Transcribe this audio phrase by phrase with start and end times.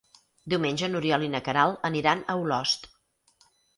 [0.53, 2.91] Diumenge n'Oriol i na Queralt aniran a Olost.